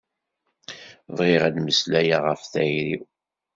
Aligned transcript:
Bɣiɣ 1.15 1.41
ad 1.47 1.53
d-meslayeɣ 1.55 2.21
ɣef 2.25 2.41
tayri-w. 2.51 3.01